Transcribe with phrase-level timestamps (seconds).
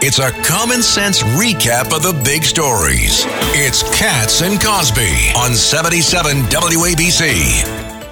[0.00, 3.24] It's a common sense recap of the big stories.
[3.50, 8.06] It's Cats and Cosby on 77 WABC.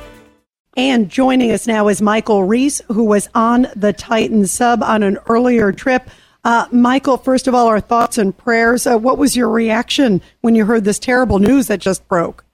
[0.76, 5.18] And joining us now is Michael Riess, who was on the Titan sub on an
[5.28, 6.10] earlier trip.
[6.42, 8.84] Uh, Michael, first of all, our thoughts and prayers.
[8.84, 12.44] Uh, what was your reaction when you heard this terrible news that just broke?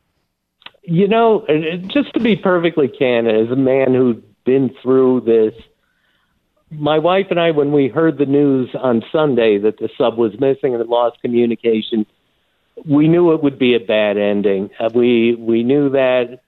[0.83, 1.47] You know,
[1.87, 5.55] just to be perfectly candid, as a man who'd been through this
[6.73, 10.33] my wife and I, when we heard the news on Sunday that the sub was
[10.35, 12.07] missing and had lost communication,
[12.85, 14.71] we knew it would be a bad ending.
[14.79, 16.41] Uh, we we knew that.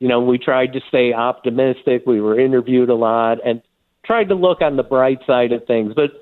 [0.00, 2.04] You know, we tried to stay optimistic.
[2.06, 3.62] We were interviewed a lot and
[4.04, 5.92] tried to look on the bright side of things.
[5.94, 6.12] But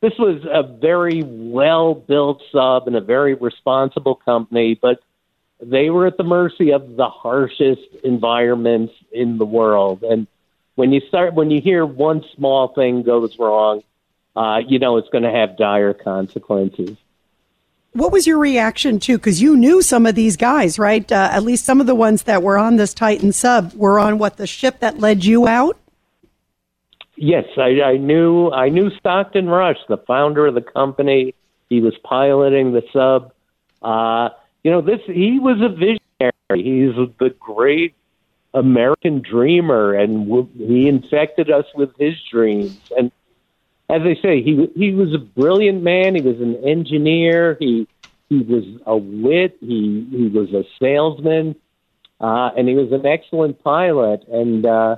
[0.00, 4.78] this was a very well built sub and a very responsible company.
[4.80, 5.00] But
[5.60, 10.02] they were at the mercy of the harshest environments in the world.
[10.02, 10.26] And
[10.76, 13.82] when you start when you hear one small thing goes wrong,
[14.36, 16.96] uh, you know it's going to have dire consequences.
[17.92, 19.16] What was your reaction to?
[19.16, 21.10] Because you knew some of these guys, right?
[21.10, 24.18] Uh, at least some of the ones that were on this Titan sub were on
[24.18, 25.78] what the ship that led you out.
[27.16, 28.50] Yes, I, I knew.
[28.50, 31.34] I knew Stockton Rush, the founder of the company.
[31.70, 33.32] He was piloting the sub.
[33.80, 34.28] Uh,
[34.62, 36.00] you know, this he was a visionary.
[36.50, 37.94] He's the great
[38.56, 42.80] American dreamer, and w- he infected us with his dreams.
[42.96, 43.12] And
[43.90, 46.14] as I say, he he was a brilliant man.
[46.14, 47.56] He was an engineer.
[47.60, 47.86] He
[48.30, 49.58] he was a wit.
[49.60, 51.54] He he was a salesman,
[52.20, 54.26] uh, and he was an excellent pilot.
[54.26, 54.96] And uh,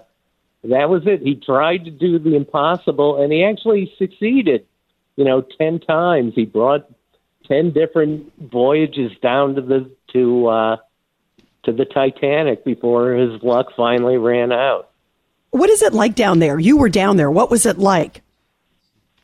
[0.62, 1.20] that was it.
[1.22, 4.66] He tried to do the impossible, and he actually succeeded.
[5.16, 6.88] You know, ten times he brought
[7.48, 10.46] ten different voyages down to the to.
[10.46, 10.76] Uh,
[11.68, 14.88] to the Titanic before his luck finally ran out.
[15.50, 16.58] What is it like down there?
[16.58, 17.30] You were down there.
[17.30, 18.22] What was it like?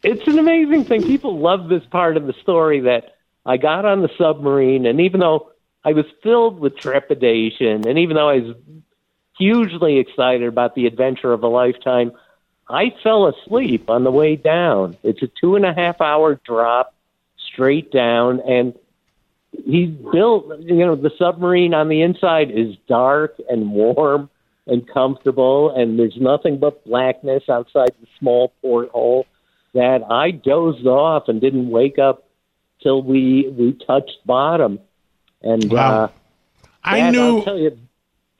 [0.03, 1.03] It's an amazing thing.
[1.03, 3.17] People love this part of the story that
[3.47, 5.53] I got on the submarine, and even though
[5.85, 8.57] I was filled with trepidation, and even though I was
[9.39, 12.13] hugely excited about the adventure of a lifetime,
[12.69, 14.97] I fell asleep on the way down.
[15.03, 16.95] It's a two and a half hour drop
[17.53, 18.75] straight down, and
[19.65, 24.29] he built you know the submarine on the inside is dark and warm
[24.67, 29.27] and comfortable and there's nothing but blackness outside the small porthole
[29.75, 32.29] that I dozed off and didn't wake up
[32.83, 34.81] till we we touched bottom
[35.43, 36.05] and wow.
[36.05, 36.09] uh
[36.83, 37.79] I knew I'll tell you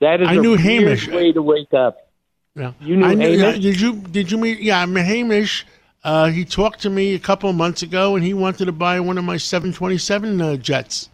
[0.01, 2.09] that is I knew a Hamish way to wake up.
[2.55, 2.73] Yeah.
[2.79, 3.59] You knew I knew, Hamish?
[3.61, 5.65] Did you did you meet yeah, I met Hamish
[6.05, 8.99] uh, he talked to me a couple of months ago, and he wanted to buy
[8.99, 11.09] one of my 727 uh, jets.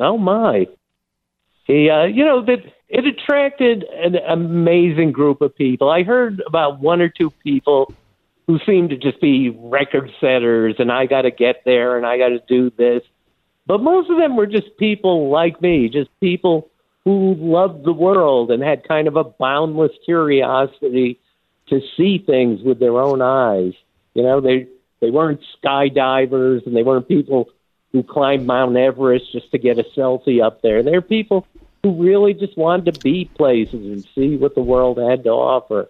[0.00, 0.66] Oh my!
[1.64, 5.88] He, uh, you know, that it attracted an amazing group of people.
[5.88, 7.94] I heard about one or two people
[8.48, 12.18] who seemed to just be record setters, and I got to get there, and I
[12.18, 13.02] got to do this.
[13.64, 16.68] But most of them were just people like me, just people
[17.04, 21.20] who loved the world and had kind of a boundless curiosity
[21.68, 23.74] to see things with their own eyes.
[24.14, 24.66] You know, they
[25.00, 27.48] they weren't skydivers and they weren't people
[27.92, 30.82] who climbed Mount Everest just to get a selfie up there.
[30.82, 31.46] They're people
[31.82, 35.88] who really just wanted to be places and see what the world had to offer.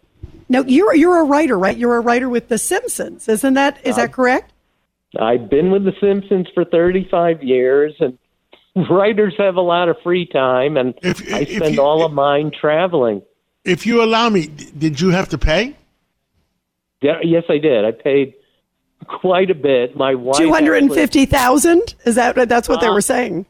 [0.49, 1.77] Now you're you're a writer, right?
[1.77, 4.53] You're a writer with The Simpsons, isn't that is that correct?
[5.19, 8.17] I've been with The Simpsons for 35 years, and
[8.91, 12.53] writers have a lot of free time, and If- I spend you- all of mine
[12.59, 13.23] traveling.
[13.65, 15.77] If you allow me, did you have to pay?
[17.03, 17.85] Yeah, yes, I did.
[17.85, 18.35] I paid
[19.07, 19.97] quite a bit.
[19.97, 21.95] My wife Two hundred and actually- fifty thousand?
[22.05, 23.47] Is that that's what they Uh, were saying?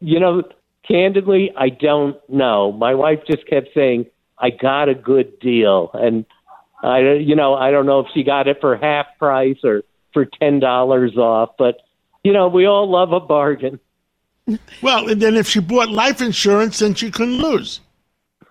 [0.00, 0.42] You know,
[0.86, 2.72] candidly, I don't know.
[2.72, 4.06] My wife just kept saying,
[4.38, 6.26] "I got a good deal," and
[6.82, 9.82] I, you know, I don't know if she got it for half price or
[10.12, 11.76] for ten dollars off, but
[12.24, 13.78] you know, we all love a bargain.
[14.82, 17.80] Well, and then if she bought life insurance, then she couldn't lose.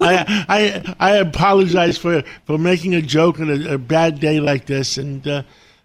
[0.00, 4.66] I, I I apologize for, for making a joke on a, a bad day like
[4.66, 5.42] this, and uh,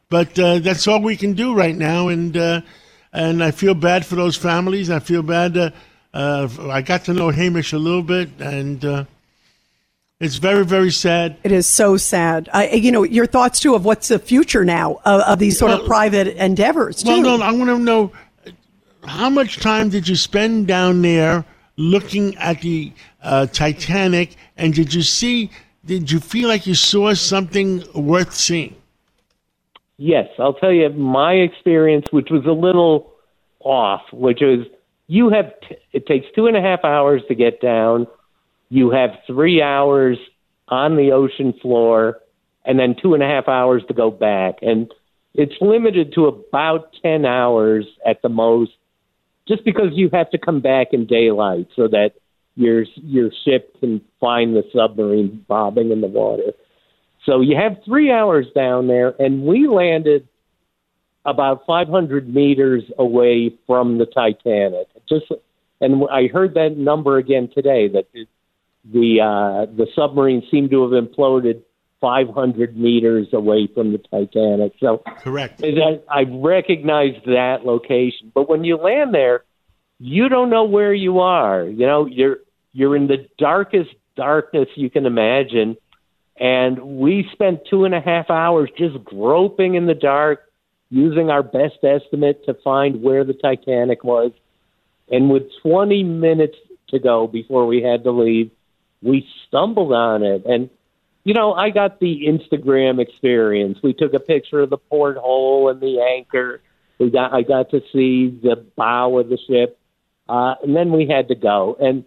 [0.09, 2.61] but uh, that's all we can do right now, and uh,
[3.11, 4.89] and I feel bad for those families.
[4.89, 5.57] I feel bad.
[5.57, 5.69] Uh,
[6.13, 9.05] uh, I got to know Hamish a little bit, and uh,
[10.21, 11.35] It's very, very sad.
[11.43, 12.47] It is so sad.
[12.53, 15.71] I, you know, your thoughts too of what's the future now of, of these sort
[15.71, 17.03] of private endeavors.
[17.03, 17.09] Too.
[17.09, 18.11] Well, no, I want to know
[19.03, 21.43] how much time did you spend down there
[21.77, 25.49] looking at the uh, Titanic, and did you see?
[25.85, 28.75] Did you feel like you saw something worth seeing?
[29.97, 33.13] Yes, I'll tell you my experience, which was a little
[33.59, 34.65] off, which is
[35.07, 38.07] you have t- it takes two and a half hours to get down.
[38.69, 40.17] You have three hours
[40.67, 42.19] on the ocean floor,
[42.65, 44.91] and then two and a half hours to go back, and
[45.33, 48.71] it's limited to about ten hours at the most,
[49.47, 52.11] just because you have to come back in daylight so that
[52.55, 56.53] your your ship can find the submarine bobbing in the water.
[57.25, 60.27] So you have three hours down there, and we landed
[61.25, 64.87] about 500 meters away from the Titanic.
[65.09, 65.25] Just,
[65.81, 71.03] and I heard that number again today that the uh, the submarine seemed to have
[71.03, 71.63] imploded
[72.05, 74.73] 500 meters away from the Titanic.
[74.79, 75.63] So Correct.
[75.63, 79.43] I, I recognized that location, but when you land there,
[79.97, 81.63] you don't know where you are.
[81.63, 82.37] You know, you're
[82.73, 85.77] you're in the darkest darkness you can imagine,
[86.39, 90.43] and we spent two and a half hours just groping in the dark,
[90.91, 94.31] using our best estimate to find where the Titanic was.
[95.09, 96.57] And with 20 minutes
[96.89, 98.51] to go before we had to leave,
[99.01, 100.45] we stumbled on it.
[100.45, 100.69] And
[101.25, 103.79] you know, I got the Instagram experience.
[103.83, 106.61] We took a picture of the porthole and the anchor.
[106.99, 109.77] We got I got to see the bow of the ship,
[110.29, 111.75] uh, and then we had to go.
[111.81, 112.05] And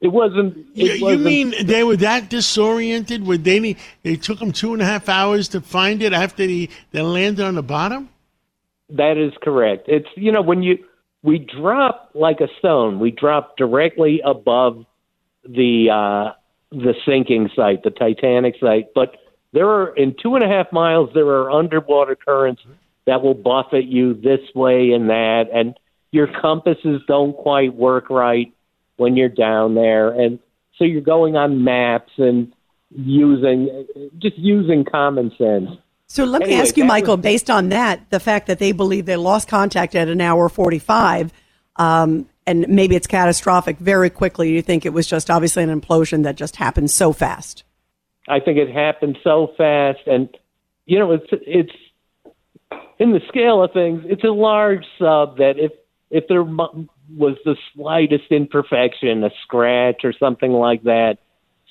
[0.00, 0.58] it wasn't.
[0.76, 3.26] It You, wasn't, mean they were that disoriented?
[3.26, 6.46] Would they need, they took them two and a half hours to find it after
[6.46, 8.10] they, they landed on the bottom?
[8.90, 9.88] That is correct.
[9.88, 10.84] It's you know when you
[11.22, 14.84] we drop like a stone, we drop directly above
[15.44, 16.39] the uh,
[16.70, 18.94] the sinking site, the Titanic site.
[18.94, 19.16] But
[19.52, 22.62] there are in two and a half miles there are underwater currents
[23.06, 25.78] that will buffet you this way and that, and
[26.12, 28.52] your compasses don't quite work right
[28.96, 30.38] when you're down there, and
[30.76, 32.52] so you're going on maps and
[32.90, 33.86] using
[34.18, 35.70] just using common sense.
[36.06, 38.72] So let me Anyway, ask you, Michael, was- based on that, the fact that they
[38.72, 41.32] believe they lost contact at an hour 45,
[41.76, 46.24] um, and maybe it's catastrophic very quickly, you think it was just obviously an implosion
[46.24, 47.62] that just happened so fast?
[48.28, 50.28] I think it happened so fast, and
[50.84, 51.72] you know, it's it's
[52.98, 55.70] in the scale of things, it's a large sub that if
[56.10, 61.18] if there was the slightest imperfection, a scratch or something like that,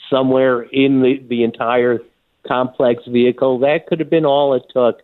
[0.10, 2.00] somewhere in the the entire
[2.48, 5.02] complex vehicle, that could have been all it took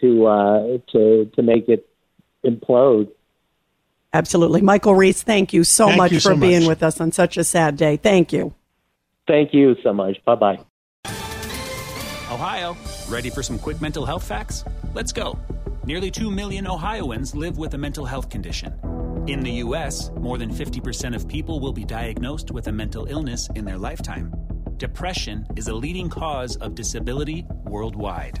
[0.00, 1.88] to uh, to to make it
[2.44, 3.08] implode.
[4.12, 4.60] Absolutely.
[4.60, 6.68] Michael Riess, thank you so Thank much you for so being much.
[6.68, 7.96] with us on such a sad day.
[7.96, 8.54] Thank you.
[9.26, 10.22] Thank you so much.
[10.24, 10.58] Bye bye.
[12.30, 12.76] Ohio,
[13.08, 14.64] ready for some quick mental health facts?
[14.94, 15.38] Let's go.
[15.84, 18.72] Nearly 2 million Ohioans live with a mental health condition.
[19.26, 23.48] In the U.S., more than 50% of people will be diagnosed with a mental illness
[23.54, 24.32] in their lifetime.
[24.78, 28.40] Depression is a leading cause of disability worldwide.